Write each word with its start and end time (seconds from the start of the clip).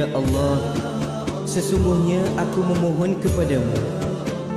Ya 0.00 0.08
Allah, 0.16 0.56
sesungguhnya 1.44 2.24
aku 2.40 2.64
memohon 2.64 3.20
kepadamu 3.20 3.76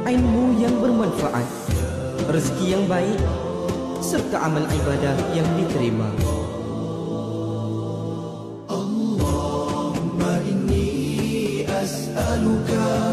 ilmu 0.08 0.56
yang 0.56 0.72
bermanfaat, 0.80 1.44
rezeki 2.32 2.80
yang 2.80 2.88
baik 2.88 3.20
serta 4.00 4.40
amal 4.40 4.64
ibadah 4.64 5.12
yang 5.36 5.44
diterima. 5.60 6.08
Allahumma 8.72 10.40
inni 10.48 11.68
as'aluka 11.68 13.13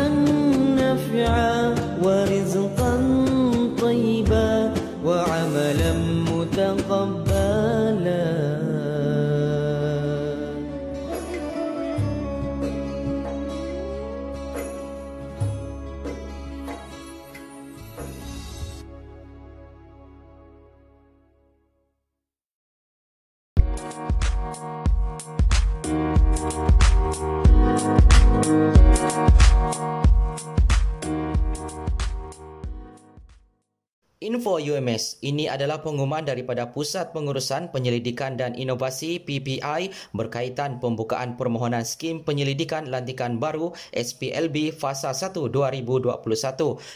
Info 34.41 34.57
UMS, 34.57 35.21
ini 35.21 35.45
adalah 35.45 35.85
pengumuman 35.85 36.25
daripada 36.25 36.73
Pusat 36.73 37.13
Pengurusan 37.13 37.69
Penyelidikan 37.69 38.41
dan 38.41 38.57
Inovasi 38.57 39.21
PPI 39.21 39.93
berkaitan 40.17 40.81
pembukaan 40.81 41.37
permohonan 41.37 41.85
skim 41.85 42.25
penyelidikan 42.25 42.89
lantikan 42.89 43.37
baru 43.37 43.69
SPLB 43.93 44.73
Fasa 44.73 45.13
1 45.13 45.37
2021. 45.45 46.17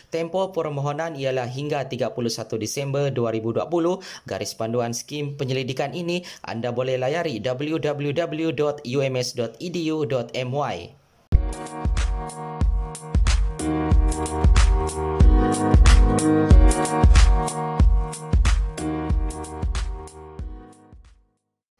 Tempoh 0.09 0.57
permohonan 0.57 1.13
ialah 1.13 1.45
hingga 1.45 1.85
31 1.85 2.17
Disember 2.57 3.13
2020. 3.13 3.61
Garis 4.25 4.57
panduan 4.57 4.97
skim 4.97 5.37
penyelidikan 5.37 5.93
ini 5.93 6.25
anda 6.49 6.73
boleh 6.73 6.97
layari 6.97 7.37
www.ums.edu.my. 7.45 8.57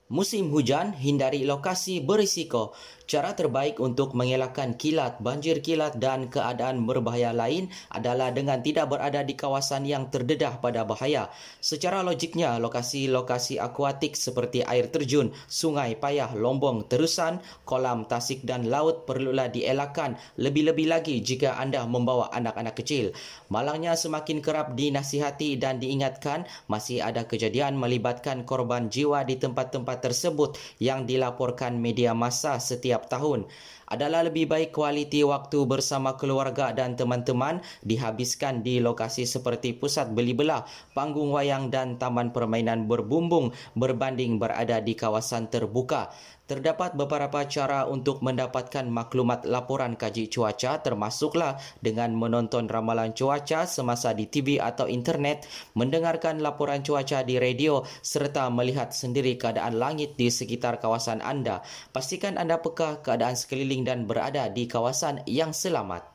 Musim 0.06 0.54
hujan, 0.54 0.94
hindari 0.94 1.50
lokasi 1.50 1.98
berisiko. 1.98 2.78
Cara 3.10 3.34
terbaik 3.34 3.82
untuk 3.82 4.14
mengelakkan 4.18 4.78
kilat, 4.78 5.18
banjir 5.18 5.66
kilat 5.66 5.98
dan 5.98 6.30
keadaan 6.30 6.86
berbahaya 6.86 7.34
lain 7.34 7.74
adalah 7.90 8.30
dengan 8.30 8.62
tidak 8.62 8.90
berada 8.90 9.26
di 9.26 9.34
kawasan 9.38 9.86
yang 9.86 10.10
terdedah 10.14 10.62
pada 10.62 10.86
bahaya. 10.86 11.30
Secara 11.58 12.06
logiknya, 12.06 12.58
lokasi-lokasi 12.62 13.58
akuatik 13.58 14.14
seperti 14.14 14.62
air 14.66 14.94
terjun, 14.94 15.34
sungai 15.50 15.98
payah, 15.98 16.34
lombong 16.38 16.86
terusan, 16.86 17.42
kolam 17.66 18.06
tasik 18.06 18.46
dan 18.46 18.70
laut 18.70 19.10
perlulah 19.10 19.50
dielakkan 19.50 20.18
lebih-lebih 20.38 20.86
lagi 20.90 21.18
jika 21.22 21.58
anda 21.62 21.82
membawa 21.86 22.30
anak-anak 22.34 22.78
kecil. 22.78 23.14
Malangnya 23.50 23.98
semakin 23.98 24.42
kerap 24.42 24.74
dinasihati 24.74 25.58
dan 25.62 25.78
diingatkan 25.78 26.46
masih 26.70 27.06
ada 27.06 27.26
kejadian 27.30 27.78
melibatkan 27.78 28.46
korban 28.50 28.90
jiwa 28.90 29.22
di 29.26 29.38
tempat-tempat 29.38 29.95
tersebut 30.00 30.58
yang 30.82 31.04
dilaporkan 31.04 31.78
media 31.80 32.16
massa 32.16 32.58
setiap 32.60 33.08
tahun 33.12 33.48
adalah 33.86 34.26
lebih 34.26 34.50
baik 34.50 34.74
kualiti 34.74 35.22
waktu 35.22 35.62
bersama 35.70 36.18
keluarga 36.18 36.74
dan 36.74 36.98
teman-teman 36.98 37.62
dihabiskan 37.86 38.66
di 38.66 38.82
lokasi 38.82 39.30
seperti 39.30 39.78
pusat 39.78 40.10
beli 40.10 40.34
belah, 40.34 40.66
panggung 40.98 41.30
wayang 41.30 41.70
dan 41.70 42.02
taman 42.02 42.34
permainan 42.34 42.90
berbumbung 42.90 43.54
berbanding 43.78 44.42
berada 44.42 44.82
di 44.82 44.98
kawasan 44.98 45.50
terbuka. 45.54 46.10
Terdapat 46.46 46.94
beberapa 46.94 47.42
cara 47.50 47.90
untuk 47.90 48.22
mendapatkan 48.22 48.86
maklumat 48.86 49.50
laporan 49.50 49.98
kaji 49.98 50.30
cuaca 50.30 50.78
termasuklah 50.78 51.58
dengan 51.82 52.14
menonton 52.14 52.70
ramalan 52.70 53.18
cuaca 53.18 53.66
semasa 53.66 54.14
di 54.14 54.30
TV 54.30 54.62
atau 54.62 54.86
internet, 54.86 55.50
mendengarkan 55.74 56.46
laporan 56.46 56.86
cuaca 56.86 57.26
di 57.26 57.42
radio 57.42 57.82
serta 58.06 58.54
melihat 58.54 58.94
sendiri 58.94 59.42
keadaan 59.42 59.82
langit 59.82 60.14
di 60.22 60.30
sekitar 60.30 60.78
kawasan 60.78 61.26
anda. 61.26 61.66
Pastikan 61.90 62.38
anda 62.38 62.62
peka 62.62 63.02
keadaan 63.02 63.34
sekeliling 63.34 63.82
dan 63.82 64.06
berada 64.06 64.46
di 64.46 64.70
kawasan 64.70 65.26
yang 65.26 65.50
selamat. 65.50 66.06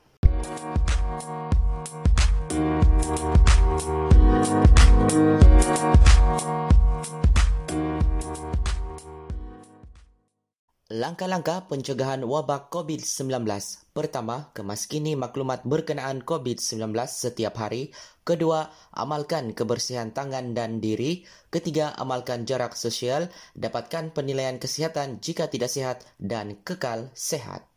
Langkah-langkah 10.91 11.71
pencegahan 11.71 12.27
wabak 12.27 12.67
COVID-19 12.75 13.47
Pertama, 13.95 14.51
kemaskini 14.51 15.15
maklumat 15.15 15.63
berkenaan 15.63 16.19
COVID-19 16.19 16.91
setiap 17.07 17.63
hari. 17.63 17.95
Kedua, 18.27 18.67
amalkan 18.91 19.55
kebersihan 19.55 20.11
tangan 20.11 20.51
dan 20.51 20.83
diri. 20.83 21.23
Ketiga, 21.47 21.95
amalkan 21.95 22.43
jarak 22.43 22.75
sosial. 22.75 23.31
Dapatkan 23.55 24.11
penilaian 24.11 24.59
kesihatan 24.59 25.23
jika 25.23 25.47
tidak 25.47 25.71
sihat 25.71 26.03
dan 26.19 26.59
kekal 26.67 27.15
sehat. 27.15 27.71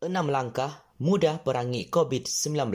Enam 0.00 0.32
langkah 0.32 0.85
mudah 1.00 1.44
perangi 1.44 1.88
COVID-19. 1.88 2.72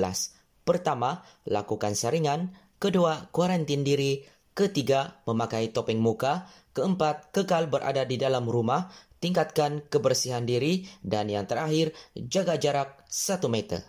Pertama, 0.61 1.25
lakukan 1.49 1.97
saringan. 1.97 2.53
Kedua, 2.77 3.29
kuarantin 3.33 3.81
diri. 3.81 4.21
Ketiga, 4.51 5.21
memakai 5.25 5.73
topeng 5.73 6.01
muka. 6.01 6.49
Keempat, 6.73 7.33
kekal 7.33 7.69
berada 7.71 8.05
di 8.05 8.17
dalam 8.17 8.45
rumah. 8.45 8.89
Tingkatkan 9.21 9.85
kebersihan 9.89 10.45
diri. 10.45 10.85
Dan 11.01 11.29
yang 11.29 11.45
terakhir, 11.49 11.93
jaga 12.17 12.57
jarak 12.57 13.05
1 13.09 13.49
meter. 13.49 13.81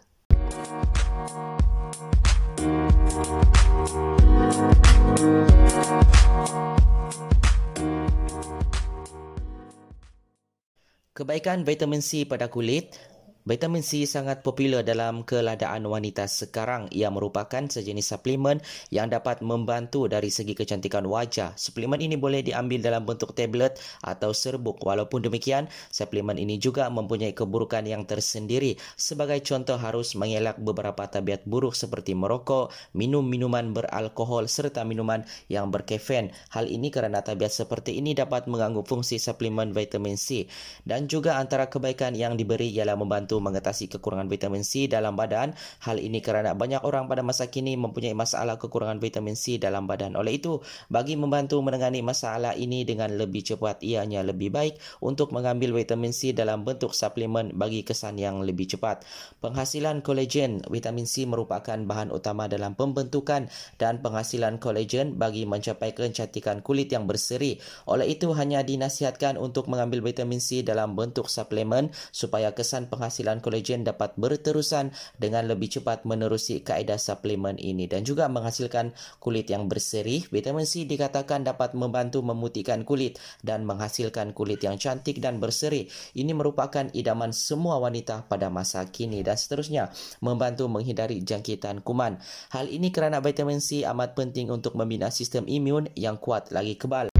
Kebaikan 11.12 11.62
vitamin 11.68 12.00
C 12.00 12.24
pada 12.24 12.48
kulit 12.48 12.96
Vitamin 13.42 13.82
C 13.82 14.06
sangat 14.06 14.46
popular 14.46 14.86
dalam 14.86 15.26
keladaan 15.26 15.82
wanita 15.90 16.30
sekarang. 16.30 16.86
Ia 16.94 17.10
merupakan 17.10 17.66
sejenis 17.66 18.14
suplemen 18.14 18.62
yang 18.94 19.10
dapat 19.10 19.42
membantu 19.42 20.06
dari 20.06 20.30
segi 20.30 20.54
kecantikan 20.54 21.02
wajah. 21.10 21.58
Suplemen 21.58 21.98
ini 21.98 22.14
boleh 22.14 22.46
diambil 22.46 22.78
dalam 22.78 23.02
bentuk 23.02 23.34
tablet 23.34 23.82
atau 23.98 24.30
serbuk. 24.30 24.78
Walaupun 24.86 25.26
demikian, 25.26 25.66
suplemen 25.90 26.38
ini 26.38 26.62
juga 26.62 26.86
mempunyai 26.86 27.34
keburukan 27.34 27.82
yang 27.82 28.06
tersendiri. 28.06 28.78
Sebagai 28.94 29.42
contoh 29.42 29.74
harus 29.74 30.14
mengelak 30.14 30.62
beberapa 30.62 31.02
tabiat 31.10 31.42
buruk 31.42 31.74
seperti 31.74 32.14
merokok, 32.14 32.70
minum 32.94 33.26
minuman 33.26 33.74
beralkohol 33.74 34.46
serta 34.46 34.86
minuman 34.86 35.26
yang 35.50 35.66
berkafein. 35.74 36.30
Hal 36.54 36.70
ini 36.70 36.94
kerana 36.94 37.26
tabiat 37.26 37.50
seperti 37.50 37.98
ini 37.98 38.14
dapat 38.14 38.46
mengganggu 38.46 38.86
fungsi 38.86 39.18
suplemen 39.18 39.74
vitamin 39.74 40.14
C. 40.14 40.46
Dan 40.86 41.10
juga 41.10 41.42
antara 41.42 41.66
kebaikan 41.66 42.14
yang 42.14 42.38
diberi 42.38 42.70
ialah 42.70 42.94
membantu 42.94 43.31
membantu 43.32 43.52
mengatasi 43.52 43.88
kekurangan 43.88 44.28
vitamin 44.28 44.60
C 44.60 44.92
dalam 44.92 45.16
badan. 45.16 45.56
Hal 45.80 45.96
ini 45.96 46.20
kerana 46.20 46.52
banyak 46.52 46.84
orang 46.84 47.08
pada 47.08 47.24
masa 47.24 47.48
kini 47.48 47.80
mempunyai 47.80 48.12
masalah 48.12 48.60
kekurangan 48.60 49.00
vitamin 49.00 49.32
C 49.32 49.56
dalam 49.56 49.88
badan. 49.88 50.20
Oleh 50.20 50.36
itu, 50.36 50.60
bagi 50.92 51.16
membantu 51.16 51.64
menangani 51.64 52.04
masalah 52.04 52.52
ini 52.52 52.84
dengan 52.84 53.16
lebih 53.16 53.40
cepat, 53.40 53.80
ianya 53.80 54.20
lebih 54.20 54.52
baik 54.52 54.76
untuk 55.00 55.32
mengambil 55.32 55.72
vitamin 55.72 56.12
C 56.12 56.36
dalam 56.36 56.66
bentuk 56.68 56.92
suplemen 56.92 57.56
bagi 57.56 57.80
kesan 57.86 58.20
yang 58.20 58.44
lebih 58.44 58.68
cepat. 58.76 59.08
Penghasilan 59.40 60.04
kolagen, 60.04 60.60
vitamin 60.68 61.08
C 61.08 61.24
merupakan 61.24 61.78
bahan 61.80 62.12
utama 62.12 62.52
dalam 62.52 62.76
pembentukan 62.76 63.48
dan 63.80 63.94
penghasilan 64.04 64.60
kolagen 64.60 65.16
bagi 65.16 65.48
mencapai 65.48 65.96
kecantikan 65.96 66.60
kulit 66.60 66.92
yang 66.92 67.08
berseri. 67.08 67.56
Oleh 67.88 68.12
itu, 68.12 68.34
hanya 68.36 68.60
dinasihatkan 68.60 69.40
untuk 69.40 69.72
mengambil 69.72 70.04
vitamin 70.04 70.42
C 70.42 70.60
dalam 70.60 70.92
bentuk 70.98 71.30
suplemen 71.30 71.94
supaya 72.12 72.52
kesan 72.52 72.90
penghasilan 72.90 73.21
penghasilan 73.22 73.38
kolagen 73.38 73.86
dapat 73.86 74.18
berterusan 74.18 74.90
dengan 75.14 75.46
lebih 75.46 75.78
cepat 75.78 76.02
menerusi 76.02 76.66
kaedah 76.66 76.98
suplemen 76.98 77.54
ini 77.54 77.86
dan 77.86 78.02
juga 78.02 78.26
menghasilkan 78.26 78.90
kulit 79.22 79.46
yang 79.46 79.70
berseri. 79.70 80.26
Vitamin 80.26 80.66
C 80.66 80.82
dikatakan 80.82 81.46
dapat 81.46 81.78
membantu 81.78 82.18
memutihkan 82.26 82.82
kulit 82.82 83.22
dan 83.46 83.62
menghasilkan 83.62 84.34
kulit 84.34 84.58
yang 84.66 84.74
cantik 84.74 85.22
dan 85.22 85.38
berseri. 85.38 85.86
Ini 86.18 86.34
merupakan 86.34 86.90
idaman 86.90 87.30
semua 87.30 87.78
wanita 87.78 88.26
pada 88.26 88.50
masa 88.50 88.82
kini 88.90 89.22
dan 89.22 89.38
seterusnya 89.38 89.94
membantu 90.18 90.66
menghindari 90.66 91.22
jangkitan 91.22 91.86
kuman. 91.86 92.18
Hal 92.50 92.66
ini 92.66 92.90
kerana 92.90 93.22
vitamin 93.22 93.62
C 93.62 93.86
amat 93.86 94.18
penting 94.18 94.50
untuk 94.50 94.74
membina 94.74 95.14
sistem 95.14 95.46
imun 95.46 95.86
yang 95.94 96.18
kuat 96.18 96.50
lagi 96.50 96.74
kebal. 96.74 97.11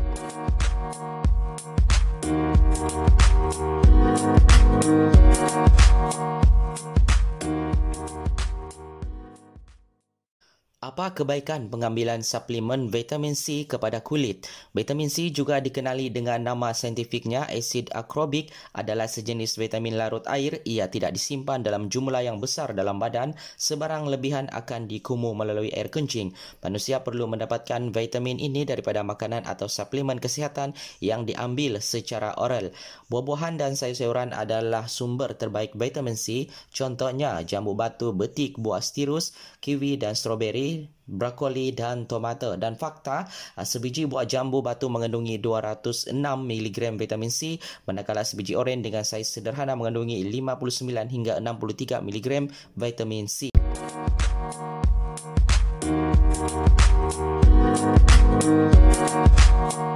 Apa 11.02 11.26
kebaikan 11.26 11.66
pengambilan 11.66 12.22
suplemen 12.22 12.86
vitamin 12.86 13.34
C 13.34 13.66
kepada 13.66 14.06
kulit? 14.06 14.46
Vitamin 14.70 15.10
C 15.10 15.34
juga 15.34 15.58
dikenali 15.58 16.14
dengan 16.14 16.38
nama 16.38 16.70
saintifiknya 16.70 17.42
asid 17.50 17.90
akrobik 17.90 18.54
adalah 18.70 19.10
sejenis 19.10 19.58
vitamin 19.58 19.98
larut 19.98 20.22
air. 20.30 20.62
Ia 20.62 20.94
tidak 20.94 21.18
disimpan 21.18 21.66
dalam 21.66 21.90
jumlah 21.90 22.22
yang 22.22 22.38
besar 22.38 22.70
dalam 22.70 23.02
badan. 23.02 23.34
Sebarang 23.58 24.06
lebihan 24.14 24.46
akan 24.54 24.86
dikumu 24.86 25.34
melalui 25.34 25.74
air 25.74 25.90
kencing. 25.90 26.38
Manusia 26.62 27.02
perlu 27.02 27.26
mendapatkan 27.26 27.82
vitamin 27.90 28.38
ini 28.38 28.62
daripada 28.62 29.02
makanan 29.02 29.42
atau 29.42 29.66
suplemen 29.66 30.22
kesihatan 30.22 30.70
yang 31.02 31.26
diambil 31.26 31.82
secara 31.82 32.38
oral. 32.38 32.70
Buah-buahan 33.10 33.58
dan 33.58 33.74
sayur-sayuran 33.74 34.30
adalah 34.38 34.86
sumber 34.86 35.34
terbaik 35.34 35.74
vitamin 35.74 36.14
C. 36.14 36.46
Contohnya 36.70 37.42
jambu 37.42 37.74
batu, 37.74 38.14
betik, 38.14 38.54
buah 38.54 38.78
stirus, 38.78 39.34
kiwi 39.58 39.98
dan 39.98 40.14
stroberi 40.14 40.91
brokoli 41.06 41.74
dan 41.74 42.06
tomato 42.06 42.54
dan 42.56 42.78
fakta 42.78 43.26
uh, 43.58 43.66
sebiji 43.66 44.06
buah 44.06 44.24
jambu 44.24 44.62
batu 44.62 44.86
mengandungi 44.88 45.38
206 45.42 46.14
mg 46.16 46.78
vitamin 46.96 47.30
C 47.30 47.58
manakala 47.84 48.22
sebiji 48.22 48.54
oren 48.54 48.80
dengan 48.80 49.02
saiz 49.02 49.28
sederhana 49.28 49.74
mengandungi 49.74 50.22
59 50.24 51.12
hingga 51.12 51.42
63 51.42 52.00
mg 52.00 52.28
vitamin 52.78 53.26
C 53.26 53.52
Thank 58.42 59.76
you. 59.76 59.91